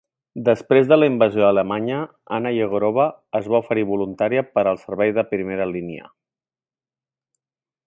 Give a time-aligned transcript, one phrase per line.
[0.45, 1.99] Després de la invasió alemanya,
[2.37, 3.05] Anna Yegorova
[3.41, 6.11] es va oferir voluntària per al servei de primera línia.